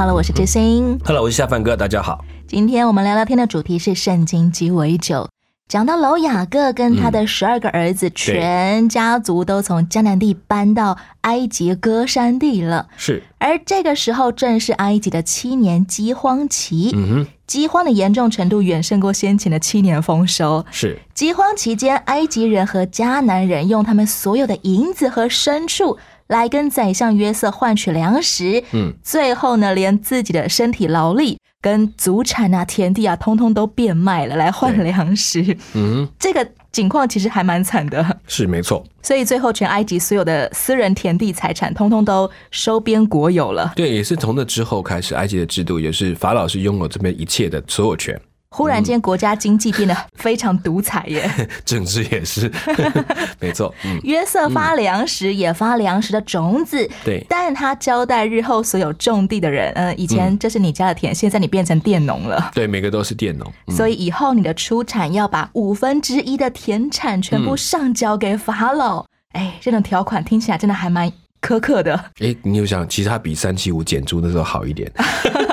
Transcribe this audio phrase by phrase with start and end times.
[0.00, 0.98] Hello，我是知心。
[1.04, 2.24] Hello，我是夏饭哥，大家好。
[2.48, 5.28] 今天我们聊聊天的主题是圣经鸡尾酒。
[5.68, 12.88] 讲到老雅各跟他的十二个儿子，全家族都从迦南地搬到埃及歌山地了。
[12.96, 20.64] 是，而这个时候正是埃及的七年饥荒期，嗯哼，饥荒的严重程度远胜过先前的七年丰收。
[20.70, 25.98] 是，饥荒期间，埃及人和迦南人用他们所有的银子和牲畜
[26.30, 35.42] 来跟宰相约瑟换取粮食，嗯，最后呢，连自己的身体劳力跟祖产啊、田地啊，通通都变卖了来换对粮食。
[35.74, 38.84] 嗯哼，这个景况其实还蛮惨的，是没错。
[39.02, 43.72] 所以最后全埃及所有的私人田地财产，通通都收编国有了。
[43.74, 48.18] 对，也是从那之后开始，埃及的制度也是法老是拥有这边一切的所有权，
[48.50, 51.30] 忽然间，国家经济变得非常独裁耶。
[51.64, 52.50] 政治也是，
[53.38, 53.72] 没错。
[53.84, 62.50] 嗯，约瑟发粮食，也发粮食的种子，对，但他交代日后所有种地的人，呃，以前这是你家的田，现在你变成佃农了。
[62.52, 63.50] 对，每个都是佃农。
[63.68, 69.06] 嗯所以以后你的出产要把五分之一的田产全部上交给法老。
[69.32, 71.94] 哎，这种条款听起来真的还蛮苛刻的。
[72.18, 74.90] 哎，你有想，其实他比三七五减租那时候好一点，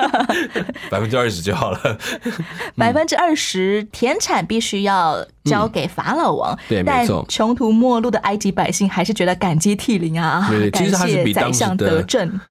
[0.90, 1.98] 百分之二十就好了。
[2.76, 10.46] 百分之二十田产必须要交给法老王，但对没错穷途末路的埃及百姓还是觉得感激涕零啊！
[10.48, 12.06] 对对，其实他是比当时的。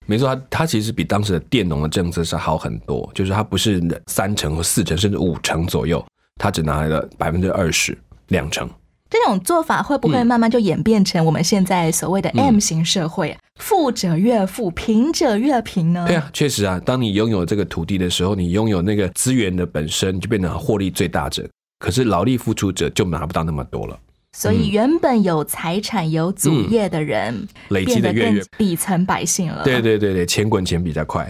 [0.06, 6.06] 没错，他他其实比当时的佃农的政策是好很多，就是他不是三成或四成，甚至五成左右，
[6.40, 7.98] 他只拿来了百分之二十，
[8.28, 8.70] 两成。
[9.10, 13.40] 这种做法会不会慢慢就演变成我们现在所谓的嗯 M 型社会啊？
[13.56, 16.06] 富者越富，贫者越贫呢？
[16.08, 21.48] 对啊，确实啊，当你拥有这个土地的时候，你拥有那个资源的本身，你就变成获利最大者。
[21.80, 23.98] 可是劳力付出者就拿不到那么多了，
[24.38, 28.44] 所以原本有财产、有祖业的人，嗯累积的越越。
[28.56, 29.64] 底层百姓了。
[29.64, 31.28] 对对对对，钱滚钱比较快。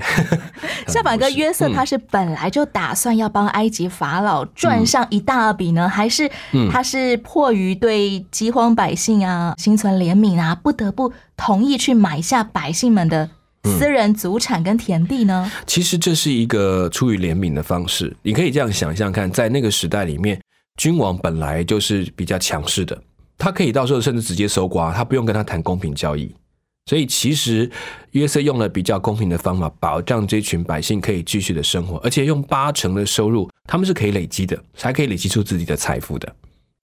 [0.87, 13.29] 夏板哥约嗯瑟他是本来就打算要帮埃及法老赚上一大笔呢，还是嗯他是迫于对饥荒百姓啊心存怜悯啊，不得不同意去买下百姓们的
[13.63, 15.49] 私人祖产跟田地呢？
[15.65, 20.39] 其实这是一个出于怜悯的方式，你可以这样想象看，在那个时代里面，
[20.77, 22.97] 君王本来就是比较强势的，
[23.37, 26.33] 他可以到时候甚至直接搜刮，他不用跟他谈公平交易。
[26.85, 27.69] 所以其实
[28.11, 36.33] 约瑟用了比较公平的方法，保障这群百姓可以继续的生活，而且用八成的收入，他们是可以累积的，才可以累积出自己的财富的。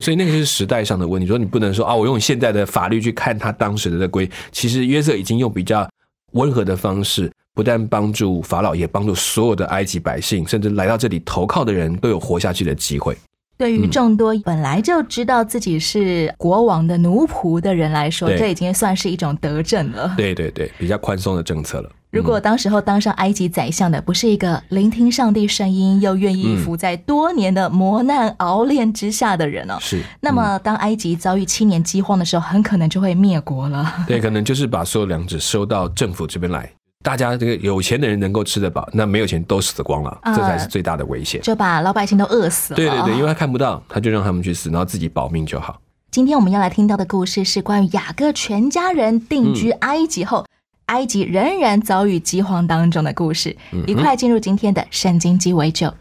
[0.01, 5.89] 所以那个是时代上的问题，说你不能说啊，我用现在的法律去看他当时的这规，其实约瑟已经用比较
[6.33, 13.17] 温和的方式，不但帮助法老，也帮助所有的埃及百姓，甚至来到这里投靠的人都有活下去的机会。
[13.57, 20.13] 对于众多本来就知道自己是国王的奴仆的人来说，对这已经算是一种德政了。
[20.17, 21.91] 对对对，比较宽松的政策了。
[22.11, 33.93] 如果当时候当上埃及宰相的不是一个聆听上帝声音又愿意嗯服在多年的磨难熬炼之下的人哦，是，那么当埃及遭遇七年饥荒的时候，很可能就会灭国了。
[34.07, 36.71] 对，可能就是把所有粮食收到政府这边来，
[37.05, 41.39] 大家这个有钱的人能够吃得饱，那没有钱都死光了，啊这才是最大的危险。
[41.43, 42.77] 就把老百姓都饿死了。
[42.77, 45.79] 对对对，因为他看不到，他就让他们去死，然后自己保命就好。
[46.11, 50.47] 今天我们要来听到的故事是关于雅各全家人定居埃及后，
[50.87, 53.55] 埃及仍然遭遇饥荒当中的故事。
[53.87, 55.93] 一块进入今天的圣经鸡尾酒。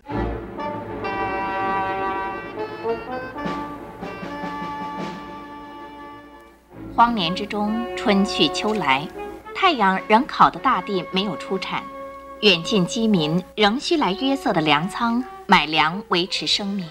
[6.96, 9.06] 荒年之中，春去秋来，
[9.63, 11.82] 太阳仍烤得大地没有出产，
[12.41, 16.85] 远近饥民仍需来约瑟的粮仓买粮维持生命。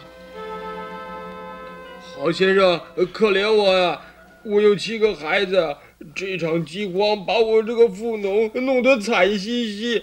[2.17, 2.81] 好先生，
[3.13, 4.01] 可怜我呀！
[4.43, 5.77] 我有七个孩子，
[6.15, 10.03] 这场饥荒把我这个富农弄得惨兮兮，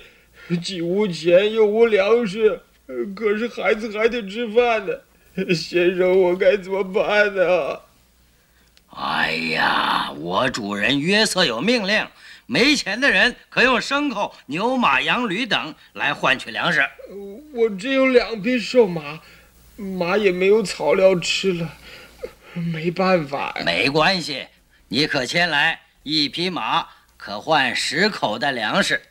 [0.62, 2.62] 既无钱又无粮食，
[3.16, 4.94] 可是孩子还得吃饭呢。
[5.56, 7.80] 先生，我该怎么办呢？
[8.92, 12.08] 哎呀，我主人约瑟有命令，
[12.48, 16.86] 没钱的人可用牲口、牛马、羊驴等来换取粮食。
[17.54, 19.22] 我只有两匹瘦马，
[19.78, 21.78] 马也没有草料吃了，
[22.54, 23.56] 没办法。
[23.64, 24.48] 没关系，
[24.90, 29.02] 你可牵来一匹马，可换十口袋粮食。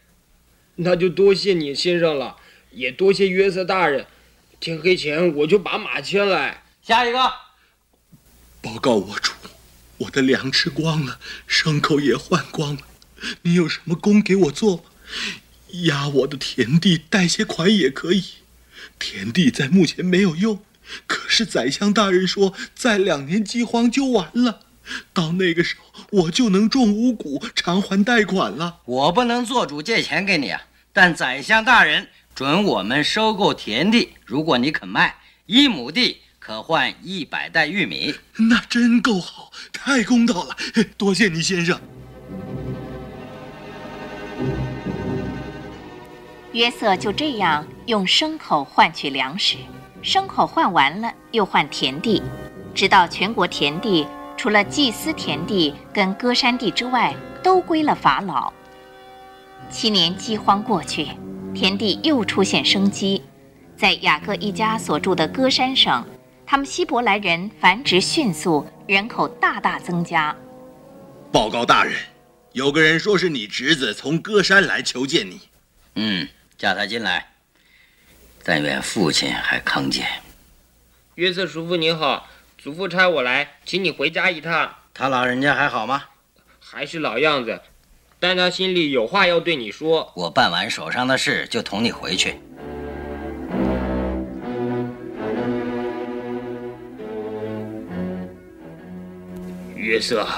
[0.74, 2.36] 那就多谢你先生了，
[2.72, 4.06] 也多谢约瑟大人。
[4.60, 6.62] 天黑前我就把马牵来。
[6.82, 7.18] 下一个，
[8.60, 9.32] 报告我主，
[9.98, 11.18] 我的粮吃光了，
[11.48, 12.82] 牲口也换光了。
[13.42, 14.82] 你有什么工给我做吗？
[15.84, 18.24] 压我的田地贷些款也可以。
[18.98, 20.60] 田地在目前没有用，
[21.06, 24.60] 可是宰相大人说，再两年饥荒就完了。
[25.12, 28.80] 到那个时候，我就能种五谷，偿还贷款了。
[28.86, 30.62] 我不能做主借钱给你啊，
[30.92, 38.14] 但宰相大人准我们收购田地，如果你肯卖一亩地，可换一百袋玉米。
[38.38, 40.56] 那真够好，太公道了，
[40.96, 41.78] 多谢你先生。
[46.52, 49.58] 约瑟就这样用牲口换取粮食，
[50.02, 52.22] 牲口换完了又换田地，
[52.74, 58.50] 直到全国田地除了祭司田地跟歌山地之外，都归了法老。
[59.68, 61.08] 七年饥荒过去，
[61.54, 63.22] 田地又出现生机，
[63.76, 66.02] 在雅各一家所住的歌山省，
[66.50, 70.34] 他们希伯来人繁殖迅速，人口大大增加。
[71.30, 71.94] 报告大人，
[72.52, 75.42] 有个人说是你侄子从歌山来求见你。
[75.96, 77.32] 嗯，叫他进来。
[78.42, 80.08] 但愿父亲还康健。
[81.16, 84.74] 约瑟叔父您好，祖父差我来，请你回家一趟。
[84.94, 86.04] 他老人家还好吗？
[86.58, 87.60] 还是老样子，
[88.18, 90.10] 但他心里有话要对你说。
[90.16, 92.40] 我办完手上的事就同你回去。
[99.88, 100.28] 约瑟，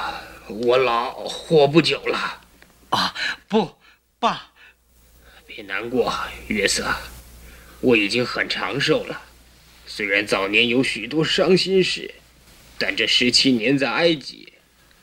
[0.47, 2.41] 我老活不久了。
[2.91, 3.13] 啊，
[3.49, 3.75] 不，
[4.21, 4.53] 爸，
[5.45, 6.15] 别难过，
[6.47, 6.87] 约瑟，
[7.81, 9.23] 我已经很长寿了。
[9.89, 12.15] 虽然早年有许多伤心事，
[12.79, 14.53] 但这十七年在埃及，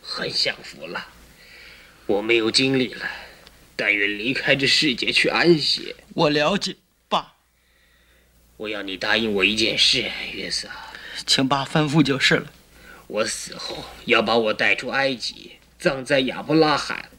[0.01, 1.09] 很享福了。
[2.05, 3.05] 我没有精力了，
[3.75, 5.93] 但愿离开这世界去安歇。
[6.13, 6.77] 我了解，
[7.09, 7.33] 爸，
[8.55, 10.69] 我要你答应我一件事，约瑟，
[11.25, 12.53] 请爸吩咐就是了。
[13.07, 17.09] 我死后要把我带出埃及，葬在亚伯拉罕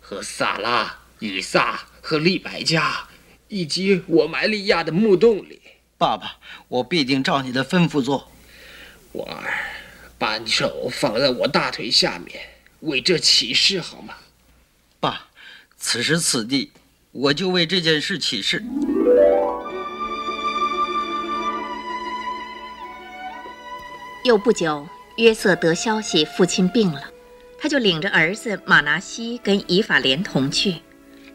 [0.00, 3.08] 和萨拉、以撒和利百加，
[3.48, 5.60] 以及我埋利亚的墓洞里。
[5.98, 6.38] 爸爸，
[6.68, 8.32] 我必定照你的吩咐做。
[9.12, 9.70] 我儿，
[10.18, 12.40] 把你手放在我大腿下面，
[12.80, 14.14] 为这起誓好吗？
[14.98, 15.28] 爸，
[15.76, 16.72] 此时此地，
[17.12, 18.64] 我就为这件事起誓。
[24.24, 27.12] 又不久，约瑟得消息父亲病了，
[27.56, 30.78] 他就领着儿子马拿西跟以法莲同去。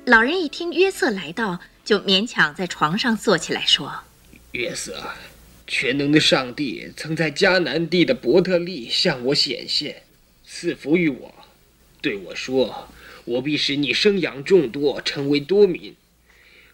[0.05, 4.03] 老人一听约瑟来到，就勉强在床上坐起来说。
[4.51, 5.01] 约瑟，
[5.65, 10.03] 全能的上帝曾在迦南地的伯特利向我显现，
[10.45, 11.33] 赐福于我，
[12.01, 12.89] 对我说
[13.23, 15.95] ：“我必使你生养众多，成为多民，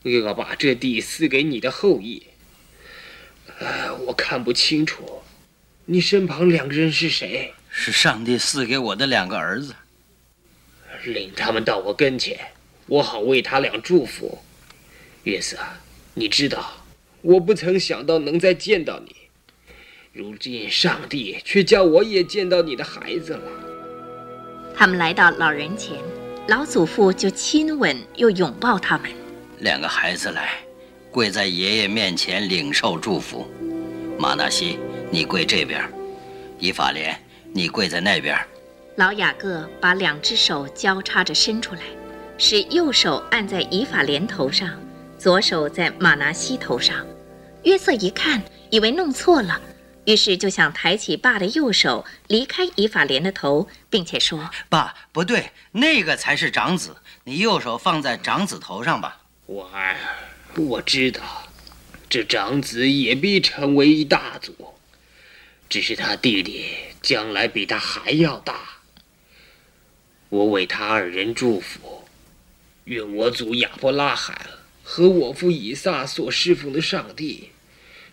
[0.02, 2.24] 又要把这地赐给你的后裔。”
[3.60, 5.22] 呃，我看不清楚，
[5.88, 7.54] 你身旁两个人是谁？
[7.70, 9.76] 是上帝赐给我的两个儿子，
[11.04, 12.40] 领他们到我跟前，
[12.88, 14.40] 我好为他俩祝福。
[15.24, 15.58] 约瑟，
[16.14, 16.72] 你知道。
[17.22, 19.16] 我不曾想到能再见到你，
[20.14, 23.42] 如今上帝却叫我也见到你的孩子了。
[24.76, 25.98] 他们来到老人前，
[26.48, 29.12] 老祖父就亲吻又拥抱他们。
[29.60, 30.60] 两个孩子来，
[31.10, 33.48] 跪在爷爷面前领受祝福。
[34.20, 34.78] 马纳西，
[35.12, 35.82] 你跪这边；
[36.60, 37.18] 以法莲，
[37.54, 38.38] 你跪在那边。
[38.96, 41.82] 老雅各把两只手交叉着伸出来，
[42.38, 44.70] 使右手按在以法莲头上，
[45.18, 47.06] 左手在马拿西头上。
[47.64, 49.60] 约瑟一看，以为弄错了，
[50.06, 59.96] 于是就想抬起爸的右手，离开以法莲的头，并且说：“爸，不对，那个才是长子，你右手放在长子头上吧。”我儿，
[60.56, 61.22] 我知道，
[62.10, 64.54] 这长子也必成为一大族，
[65.70, 66.66] 只是他弟弟
[67.02, 68.80] 将来比他还要大。
[70.30, 72.06] 我为他二人祝福，
[72.86, 74.50] 愿我祖亚伯拉罕
[74.84, 77.50] 和我父以撒所侍奉的上帝。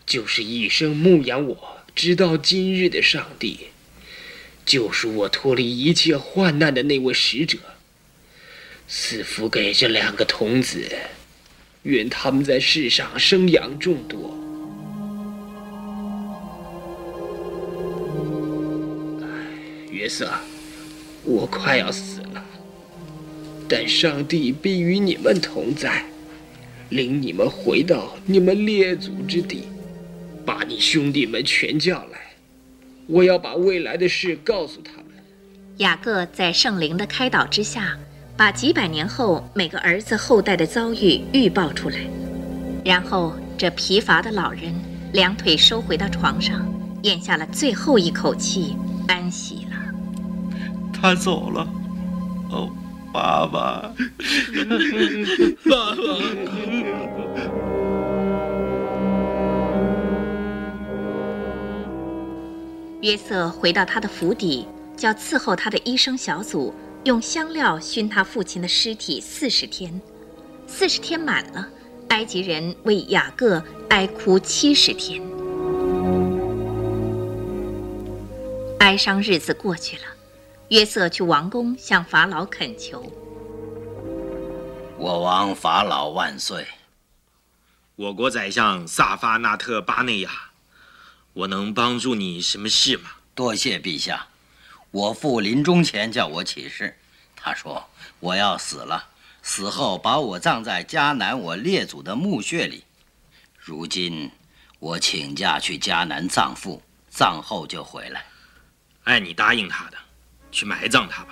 [0.05, 3.69] 就是一生牧养我直到今日的上帝，
[4.67, 7.57] 救赎我脱离一切患难的那位使者，
[8.89, 10.91] 赐福给这两个童子，
[11.85, 14.42] 愿他们在世上生养众多。
[20.03, 20.29] 约瑟，
[21.23, 22.45] 我快要死了，
[23.69, 26.05] 但上帝必与你们同在，
[26.89, 29.63] 领你们回到你们列祖之地。
[30.45, 32.19] 把你兄弟们全叫来，
[33.07, 35.07] 我要把未来的事告诉他们。
[35.77, 37.97] 雅各在圣灵的开导之下，
[38.37, 41.99] 把把几百年后每个儿子后代的遭遇预报出来，
[42.85, 44.75] 然后这疲乏的老人
[45.13, 46.67] 两腿收回到床上，
[47.05, 48.75] 咽下了最后一口气，
[49.07, 49.72] 安息了。
[51.03, 51.69] 他走了，
[52.53, 52.71] 哦，
[53.13, 53.93] 爸爸，
[55.69, 56.03] 爸爸。
[63.01, 64.65] 约瑟回到他的府邸，
[64.97, 70.01] 叫伺候他的医生小组用香料熏他父亲的尸体四十天。
[70.69, 71.67] 四十天满了，
[72.11, 75.21] 埃及人为雅各哀哭七十天。
[78.79, 80.03] 哀伤日子过去了，
[80.73, 83.13] 约瑟去王宫向法老恳求
[84.97, 86.67] ：“我王法老万岁！
[87.95, 90.31] 我国宰相萨发纳特巴内亚。”
[91.35, 93.11] 我能帮助你什么事吗？
[93.35, 94.29] 多谢陛下。
[94.91, 96.97] 我父临终前叫我起誓，
[97.37, 99.11] 他说我要死了，
[99.43, 102.85] 死后把我葬在迦南我列祖的墓穴里。
[103.59, 104.31] 如今
[104.79, 108.25] 我请假去迦南葬父，葬后就回来。
[109.05, 109.99] 按你答应他的，
[110.53, 111.31] 去埋葬他吧。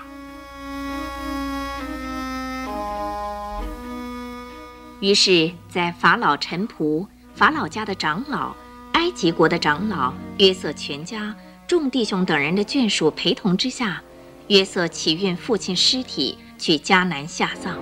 [4.98, 8.56] 于是，在法老臣仆、法老家的长老。
[8.92, 11.34] 埃及国的长老约瑟全家、
[11.66, 14.02] 众弟兄等人的眷属陪同之下，
[14.48, 17.78] 约瑟起运父亲尸体去迦南下葬，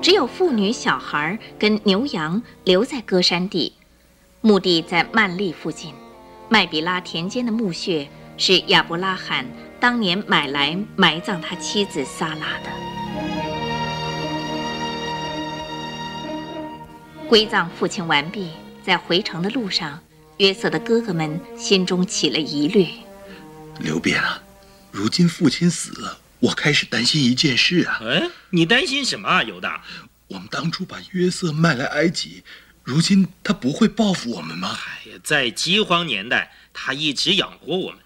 [0.00, 3.74] 只有妇女、小孩跟牛羊留在歌山地，
[4.40, 5.92] 墓地在曼利附近，
[6.48, 8.08] 麦比拉田间的墓穴
[8.38, 9.44] 是亚伯拉罕
[9.80, 12.70] 当年买来埋葬他妻子萨拉的。
[17.28, 18.50] 归葬父亲完毕，
[18.82, 19.98] 在回城的路上。
[20.38, 22.86] 约瑟的哥哥们心中起了疑虑。
[23.80, 24.40] 刘辩啊，
[24.92, 28.00] 如今父亲死了，我开始担心一件事啊。
[28.02, 29.82] 哎，你担心什么啊，犹大？
[30.28, 32.44] 我们当初把约瑟卖来埃及，
[32.84, 34.78] 如今他不会报复我们吗？
[34.86, 37.98] 哎呀，在饥荒年代，他一直养活我们。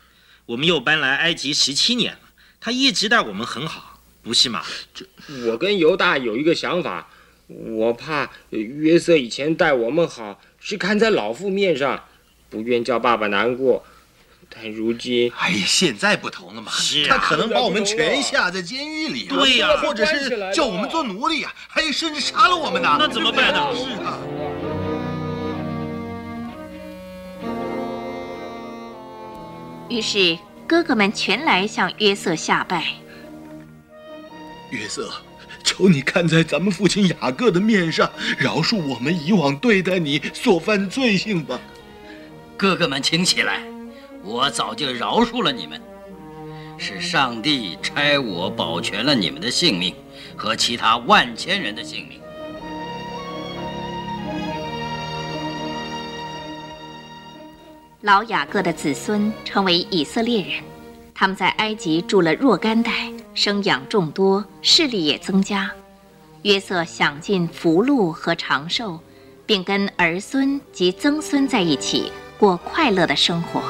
[0.47, 2.19] 我们又搬来埃及十七年了，
[2.61, 4.63] 他一直待我们很好，不是吗？
[4.95, 5.07] 这，
[5.47, 7.09] 我跟犹大有一个想法，
[7.47, 12.05] 我怕约瑟以前待我们好，是看在老父面上。
[12.51, 13.83] 不愿叫爸爸难过，
[14.51, 23.75] 但如今，哎呀，现在不同了嘛，是他可能把我们全下在监狱里，对呀，或者是叫我们做奴隶呀，还有甚至杀了我们呢，那怎么办呢？
[23.75, 24.19] 是啊。
[29.89, 32.87] 于是哥哥们全来向约瑟下拜。
[34.71, 35.13] 约瑟，
[35.63, 41.61] 求你看在咱们父亲雅各的面上，饶恕我们以往对待你所犯罪行吧。
[42.57, 43.61] 哥哥们，请起来！
[44.25, 45.83] 我早就饶恕了你们，
[46.79, 49.95] 是上帝差我保全了你们的性命
[50.37, 52.22] 和其他万千人的性命。
[58.03, 60.61] 老雅各的子孙成为以色列人，
[61.15, 62.91] 他们在埃及住了若干代，
[63.33, 65.71] 生养众多，势力也增加。
[66.43, 68.99] 约瑟享尽福禄和长寿，
[69.47, 72.11] 并跟儿孙及曾孙在一起。
[72.41, 73.63] 过快乐的生活。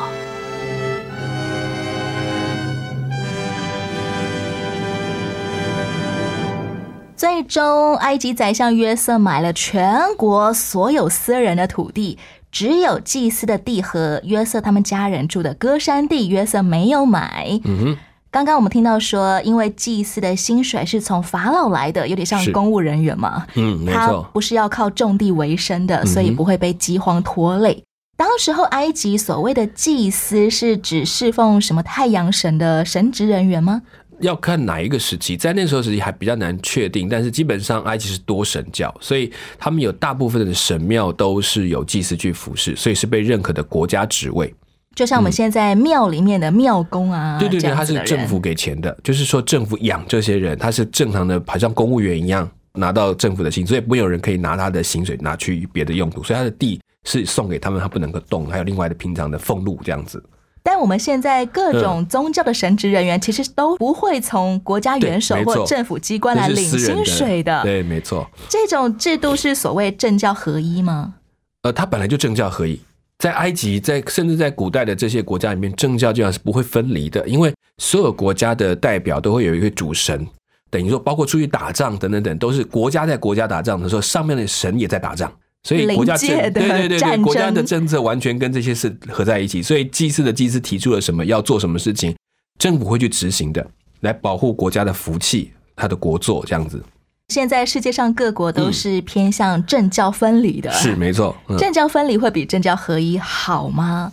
[7.14, 12.18] 最终，埃及宰相约瑟买了全国所有私人的土地，
[12.52, 17.58] 只有祭司的地和约瑟他们家人住的歌山地，约瑟没有买。
[17.64, 17.96] 嗯，
[18.30, 23.46] 刚刚我们听到说，因为祭司的薪水是从法老来的，有点像公务人员嘛。
[23.54, 27.82] 嗯，没错，不是要靠种地为生的，所以不会被饥荒拖累。
[28.14, 33.80] 当时候，埃及所谓的祭司是指侍奉什么太阳神的神职人员吗？
[34.22, 37.08] 要看哪一个时期，在那时候时期还比较难确定。
[37.08, 44.54] 但是基本上，埃及是多神教，所以他们有大部分的神庙都是有祭司去服侍，所以是被认可的国家职位。
[44.94, 56.80] 就像我们现在庙里面的庙工啊，对对对，他是政府给钱的，就是说政府养这些人，他是正常的，好像公务员一样拿到政府的薪，所以不会有人可以拿他的薪水拿去别的用途，所以他的地。
[57.04, 60.22] 是送给他们，他不能够动，还有另外的平常的俸禄这样子。
[60.62, 67.62] 但我们现在各种宗教的神职人员，其实都不会从国家元首或政府机关来领薪水的。
[67.62, 68.30] 对，没错。
[68.48, 71.14] 这种制度是所谓政教合一吗？
[71.62, 72.80] 呃，它本来就政教合一，
[73.18, 80.26] 在埃及，在甚至在古代的这些国家里面，政教基本上是不会分离的，因为所有国家的代表都会有一个主神，
[80.70, 85.32] 等于说，包括出去打仗等等等，都是国家在国家打仗的时候，上面的神也在打仗。
[85.64, 89.62] 所以国家政对对对对，国家的政策完全跟这些事合在一起。
[89.62, 92.16] 所以祭祀的祭司提出了什么要做什么事情，
[92.58, 93.64] 政府会去执行的，
[94.00, 96.82] 来保护国家的福气，他的国作这样子。
[97.28, 101.34] 现在世界上各国都是偏向政教分离的，是没错。
[101.48, 104.12] 嗯政教分离会比政教合一好吗？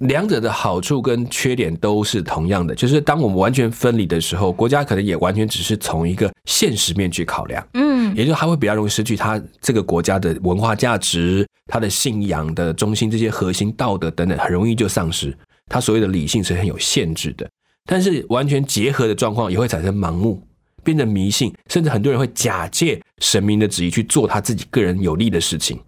[0.00, 15.36] 两者的好处跟缺点都是同样的，就是当我们完全分离的时候，国家可能也完全只是从一个现实面去考量，嗯，也就是它会比较容易失去它这个国家的文化价值、它的信仰的中心这些核心道德等等，很容易就丧失。
[15.68, 17.46] 它所谓的理性是很有限制的，
[17.84, 20.42] 但是完全结合的状况也会产生盲目，
[20.82, 25.78] 变得迷信，甚至很多人会假借神明的旨意去做他自己个人有利的事情。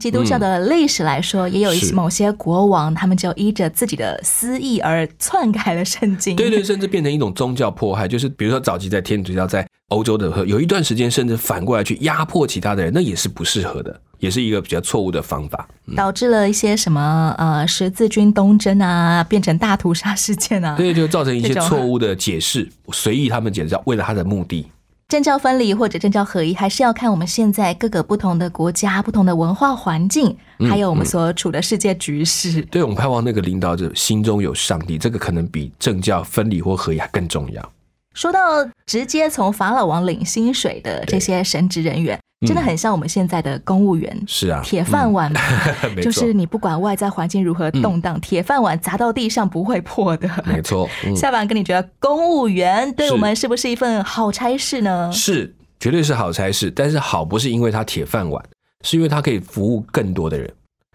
[0.00, 6.34] 基督教的历史来说，也有一些某些国王，他们就依着自己的私意而篡改了圣经。
[6.34, 15.68] 对对， 甚至变成一种宗教迫害，就是比如说早期在天主教在欧洲的时候，有一段时间甚至反过来去压迫其他的人，那也是不适合的，也是一个比较错误的方法。
[15.94, 20.76] 导致了一些什么呃十字军东征啊，变成大屠杀事件啊。
[20.76, 24.66] 对，就造成一些错误的解释，随意他们解释，为了他的目的。
[25.10, 32.62] 政教分离或者政教合一，还是要看我们现在各个不同的国家、不同的文化环境，嗯还有我们所处的世界局势。
[32.70, 37.72] 对我们盼望那个领导者心中有上帝，这个可能比政教分离或合一还更重要。
[38.14, 42.16] 说到直接从法老王领薪水的这些神职人员，
[42.46, 44.22] 真的很像我们现在的公务员。
[44.26, 45.32] 是啊，铁饭碗
[46.02, 50.28] 就是你不管外在环境如何动荡，铁饭碗砸到地上不会破的。
[50.46, 55.10] 没错， 嗯，下班跟你觉得公务员对我们是不是一份好差事呢？
[55.12, 58.42] 是绝对是好差事，但是好不是因为他铁饭碗，
[58.84, 60.50] 是因为他可以服务更多的人。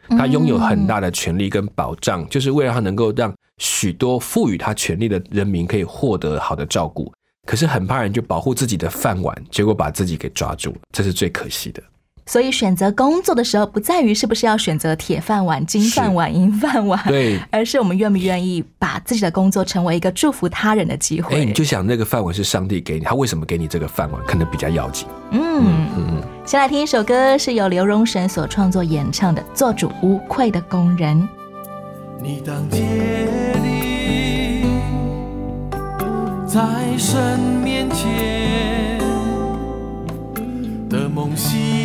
[0.10, 7.12] 他拥有很大的权利跟保障，就是为了他能够让许多赋予他权利的人民可以获得好的照顾。
[7.46, 11.82] 可是很怕人就保护自己的饭碗，结果把自己给抓住了，这是最可惜的。
[12.28, 21.46] 所以选择工作的时候，不在于是不是要选择铁饭碗、金饭碗、银饭碗，对，而是我们愿不愿意把自己的工作成为一个祝福他人的机哎，会。
[21.46, 25.08] 你就想那个饭碗是上帝给你，他为什么给你这个饭碗，可能比较要紧。
[25.30, 31.16] 嗯，嗯嗯，先来听一首歌，是由刘荣神所创作演唱的《做主无愧的工人》。
[32.24, 33.55] 你当竭
[36.56, 38.98] 在神面前
[40.90, 41.85] 的梦醒。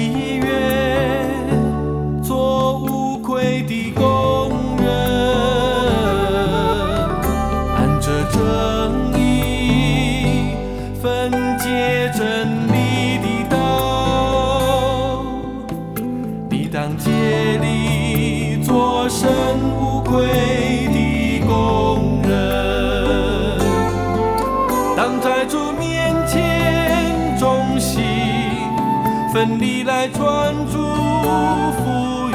[29.41, 32.35] 奋力来传祝福语，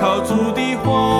[0.00, 1.13] 靠主的话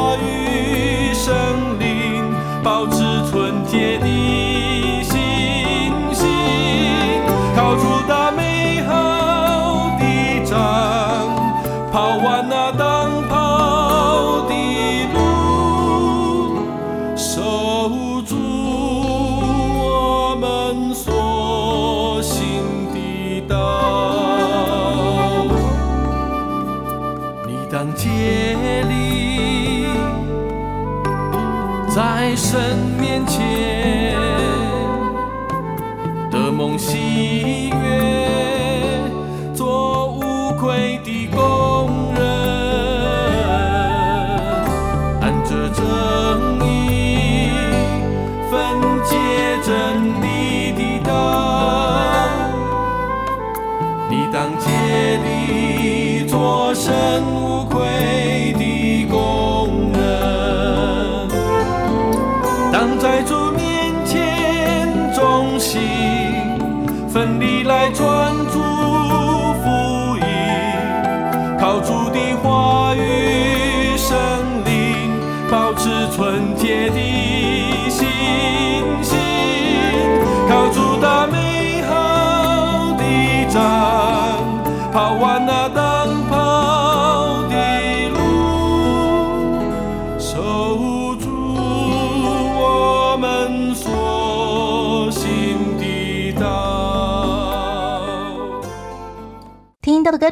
[56.34, 57.53] 力做神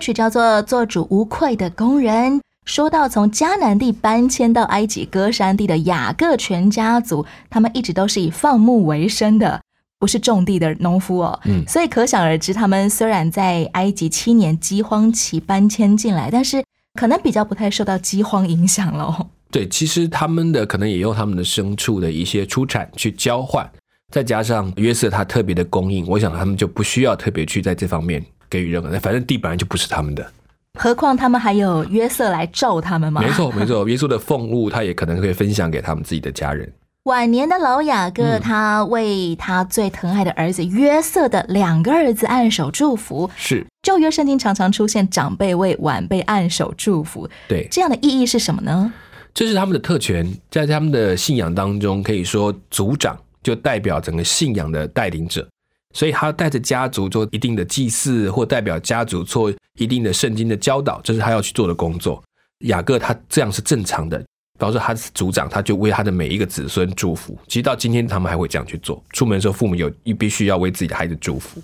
[0.03, 2.33] 曲叫做《做主无愧的工人》。
[2.65, 9.61] 说到从迦南地搬迁到埃及歌山地的雅各全家族，他们一直都是以放牧为生的，
[9.99, 11.41] 不是种地的农夫哦。
[11.45, 16.63] 嗯所以可想而知，他们虽然在埃及七年饥荒期搬迁进来，但是
[16.95, 19.29] 可能比较不太受到饥荒影响喽。
[19.51, 23.69] 对，其实他们的可能也用他们的牲畜的一些出产去交换，
[24.11, 30.31] 再加上约瑟他特别的供应，我想他们就不需要特别去在这方面给予任何，反正地本来就不是他们的。
[30.79, 33.23] 何况他们还有约瑟来咒他们吗。
[33.23, 36.71] 没错， 没错，耶稣的俸禄他也可能可以分享给他们自己的家人。
[37.05, 43.29] 晚年的老雅各，嗯他为他最疼爱的儿子约瑟的两个儿子按手祝福。
[43.37, 48.93] 是旧约圣经常常出现长辈为晚辈按手祝福，对，这样的意义是什么呢？
[49.35, 55.47] 这是他们的特权，在他们的信仰当中，可以说族长就代表整个信仰的带领者，
[55.93, 62.23] 所以他带着家族做一定的祭祀，或代表家族做一定的圣经的教导，这是他要去做的工作。
[62.61, 67.37] 雅各他这样是正常的，比方说他是族长，他就为他的每一个子孙祝福。
[67.49, 71.61] 其实到今天他们还会这样去做，出门的时候父母有必须要为自己的孩子祝福。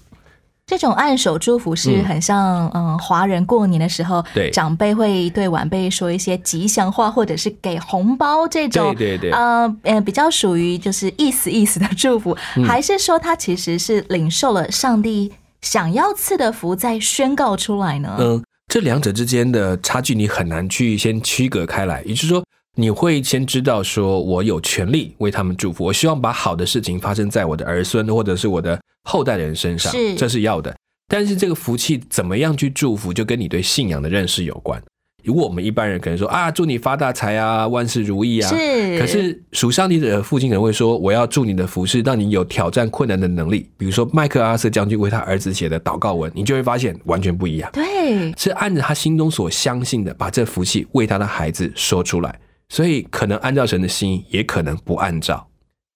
[0.68, 2.04] 这种按手祝福是嗯。
[2.04, 4.50] 很像，嗯，华人过年的时候，对。
[4.50, 9.30] 长辈会对晚辈说一些吉祥话，或者是给红包这种，对对对。
[9.30, 12.64] 呃呃，比较属于就是意思意思的祝福，嗯。
[12.64, 18.16] 还是说他其实是领受了上帝想要赐的福，再宣告出来呢？
[18.20, 22.44] 嗯，这两者之间的差距你很难去先区隔开来，也就是说，
[22.80, 30.72] 你会先知道说我有权利为他们祝福，我希望把好的事情发生在我的儿孙或者是我的后代人身上，是这是要的。
[31.08, 34.80] 但是这个福气怎么样去祝福，就跟你对信仰的认识有关。
[35.24, 43.68] 如果我们一般人可能说啊，祝你发大财啊，万事如意啊，是可是属上帝的父亲可能会说，我要祝你的服饰让你有挑战困难的能力。
[43.76, 47.68] 比如说麦克阿瑟将军为他儿子写的祷告文，你就会发现完全不一样。
[47.72, 52.38] 对，是按着他心中所相信的，把这福气为他的孩子说出来。
[52.68, 55.46] 所以可能按照神的心意，也可能不按照。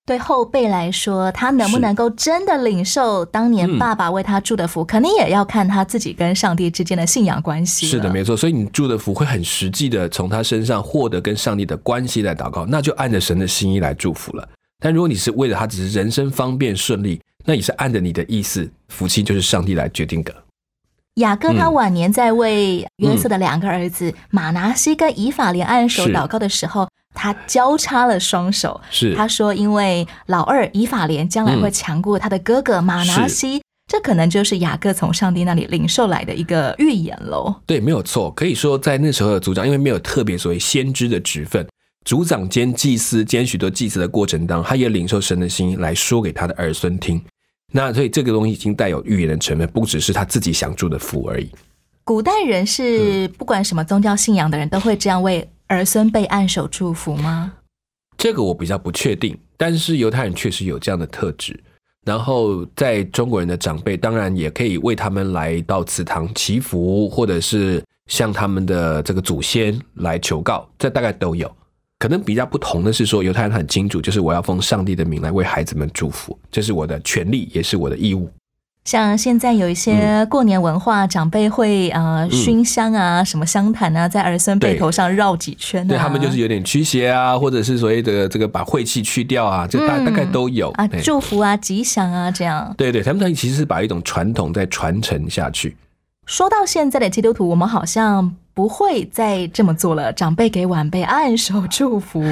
[0.04, 7.86] 对后辈来说，他能不能够真的领受当年嗯爸爸为他祝的福，肯定也要看他自己跟上帝之间的信仰关系。
[7.86, 8.36] 是的，没错。
[8.36, 14.48] 所以你祝的福会很实际的从他身上获得跟上帝的关系来祷告，那就按着神的心意来祝福了。
[14.80, 20.34] 但如果你是为了他只是人生方便顺利，那也是按着你的意思，福气就是上帝来决定的。
[21.16, 28.80] 雅各他嗯晚年在为约瑟的两个儿子马拿西跟以法莲按手祷告的时候，他交叉了双手。
[28.90, 37.54] 是他说，因为老二以法莲将来会强过他的哥哥马拿西，这可能就是雅各从上帝那里领受来的一个预言喽。
[37.66, 38.30] 对，没有错。
[38.30, 41.68] 可以说，在那时候的族长，因为没有特别所谓先知的职分，
[42.06, 47.22] 族长兼祭司兼许多祭司的过程当中，他也领受神的心意来说给他的儿孙听。
[47.72, 51.50] 那所以这个东西已经带有预言的成分，不只是他自己想祝的福而已。
[52.04, 57.52] 古代人是嗯不管什么宗教信仰的人都会这样为儿孙辈按手祝福吗？
[58.18, 61.58] 这个我比较不确定，但是犹太人确实有这样的特质。
[62.04, 71.50] 然后在中国人的长辈，当然也可以为他们来到祠堂祈福，或者是向他们的这个祖先来求告，这大概都有。
[72.02, 78.28] 可能比较不同的是说，犹太人很清楚，就是我要奉上帝的名来为孩子们祝福，这是我的权利，也是我的义务。
[78.84, 92.74] 像现在有一些过年文化，长辈会呃熏香啊，什么香坛啊，在儿孙辈对头上绕几圈、啊，对他们就是有点驱邪啊，或者是所谓的这个把晦气去掉啊，这大嗯大概都有啊祝福啊、吉祥啊这样。
[92.76, 95.76] 对对，他们其实是把一种传统在传承下去。
[96.26, 100.12] 说到现在的基督徒，我们好像不会再这么做了。
[100.12, 102.22] 长辈给晚辈按手祝福，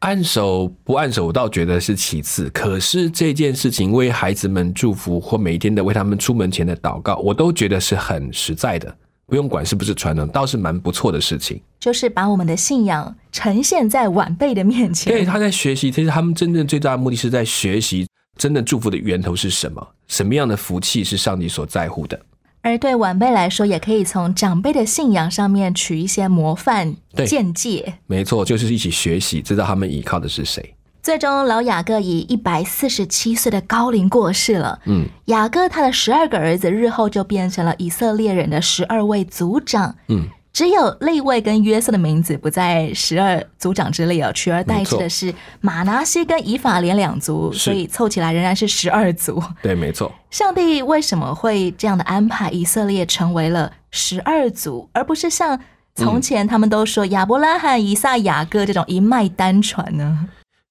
[0.00, 2.50] 按手不按手，我倒觉得是其次。
[2.50, 8.94] 可是这件事情为孩子们祝福，或每一天的为他们出门前的祷告，我都觉得是很实在的，
[9.26, 11.60] 不用管是不是传统，倒是蛮不错的事情。
[11.78, 15.12] 就是把我们的信仰呈现在晚辈的面前。
[15.12, 22.20] 对，他在学习，其实他们真正最大的目的是在学习真的祝福的源头是什么，什么样的福气是上帝所在乎的。
[22.66, 27.94] 而对晚辈来说，也可以从长辈的信仰上面取一些模范对见解。
[28.08, 30.74] 没错，就是一起学习，知道他们依靠的是谁。
[31.00, 34.80] 最终，老雅各以一百四十七岁的高龄过世了。
[34.86, 40.26] 嗯雅各他的十二个儿子日后就变成了以色列人的十二位族长，嗯，
[40.56, 49.38] 只有利位跟约瑟的名字不在十二族长之列哦，取而代之的是马拿西跟以法连两族，所以凑起来仍然是十二族。
[49.62, 50.10] 对，没错。
[50.30, 55.60] 上帝为什么会这样的安排以色列成为了十二族，而不是像
[55.94, 60.26] 从前他们都说亚伯拉罕、以撒、雅各这种一脉单传呢？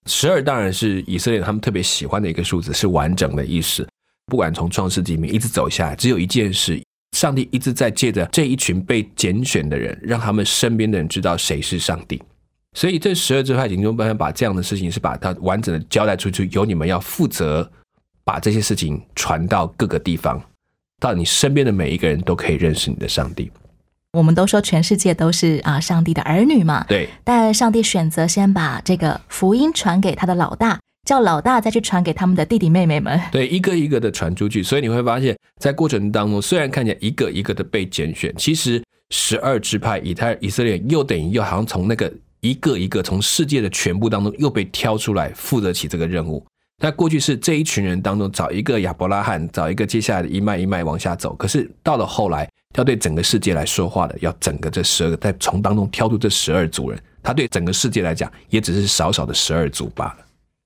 [0.07, 3.87] 十二当然是以色列他们特别喜欢的一个数字，是完整的意思。
[4.25, 6.81] 不管从创世纪里面一直走下来，只有一件事，
[7.15, 12.21] 上帝一直在借着这一群被拣选的人，让他们身边的人知道谁是上帝。
[12.73, 17.71] 所以这十二支派警中办法把这样的事情是把它完整的交代出去，由你们要负责
[18.25, 20.43] 把这些事情传到各个地方，
[20.99, 23.49] 到你身边的每一个人都可以认识你的上帝。
[24.11, 33.17] 我们都说全世界都是啊上帝的儿女嘛，对，但上帝选择先把这个福音传给他的老大，叫老大再去传给他们的弟弟妹妹们。
[33.31, 46.43] 对，一个一个的传出去，所以你会发现在过程当中，虽然看起来一个一个的被拣选，其实十二支派以太以色列又等于又好像从那个一个一个从世界的全部当中又被挑出来负责起这个任务。
[46.81, 51.33] 那过去是这一群人当中找一个亚伯拉罕，找一个接下来的一脉一脉往下走。
[51.35, 60.17] 可是到了后来，要对整个世界来说话的，要整个这十二个，再从当中挑出这十二组人，他对整个世界来讲，也只是少少的十二组罢了。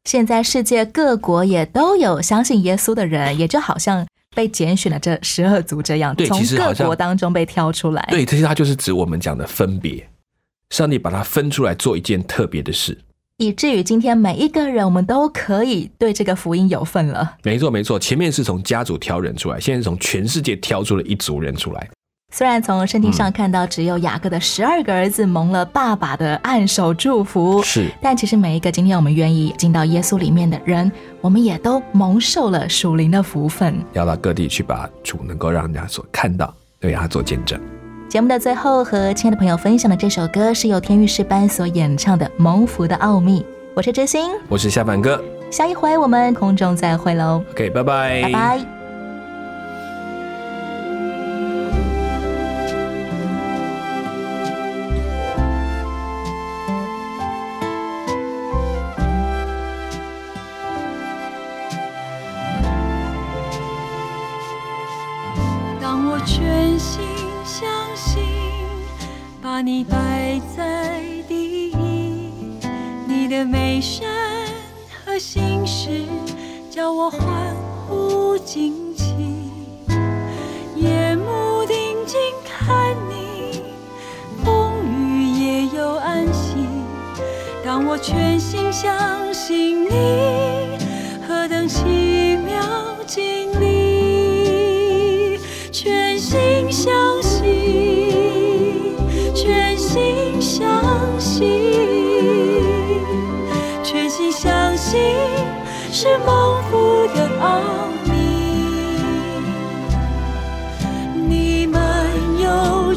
[0.06, 8.06] 现在世界各国也都有相信耶稣的人，也就好像被拣选的这十二族这样，对从各国当中被挑出来。
[8.10, 10.08] 对，这些它就是指我们讲的分别。
[10.70, 12.98] 上帝把它分出来做一件特别的事。
[13.38, 17.38] 以至于今天每一个人，我们都可以对这个福音有份了。
[17.42, 21.90] 没错，没错，前面是从家族挑人出来，现在是从全世界挑出了一族人出来。
[22.32, 33.84] 虽然从圣经上看到只有雅各的十二个儿子蒙了爸爸的暗手祝福，是但其实每一个今天我们愿意进到耶稣里面的人，我们也都蒙受了属灵的福分。
[33.94, 37.60] 要到各地去把主能够让人家所看到，对他做见证。
[38.08, 43.42] 节目的最后，和亲爱的朋友分享的这首歌是由天域士班所演唱的《蒙福的奥秘》。
[43.76, 48.79] 我是真心，我是夏凡哥下一回我们空中再会喽，，OK，拜拜，拜拜。
[69.60, 71.76] 把你摆在第一，
[73.06, 74.08] 你的美善
[75.04, 76.06] 和心事，
[76.70, 77.54] 叫我欢
[77.86, 79.14] 呼惊奇。
[80.78, 83.64] 夜幕定睛看你，
[84.46, 86.56] 风雨也有安息。
[87.66, 89.90] 当我全心相信你，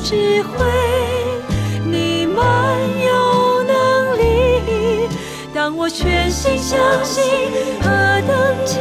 [0.04, 0.64] 智慧，
[1.84, 5.08] 你满有能力。
[5.54, 7.22] 当我全心相信，
[7.80, 7.88] 何
[8.26, 8.80] 等奇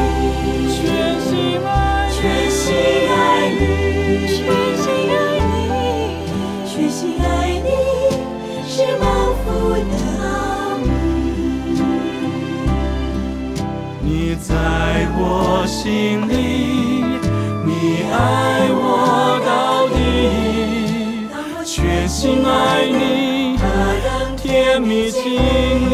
[15.61, 16.33] 我心里，
[17.63, 19.93] 你爱我到底。
[21.63, 23.59] 全心爱你，
[24.37, 25.21] 甜蜜经
[25.91, 25.93] 历。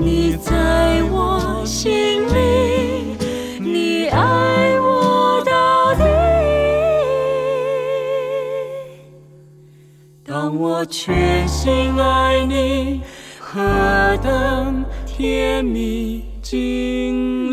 [0.00, 3.18] 你在我心里，
[3.60, 6.04] 你爱我到底。
[10.24, 13.02] 当我全心爱你，
[13.38, 13.60] 何
[14.22, 16.23] 等甜蜜
[16.54, 17.43] 心。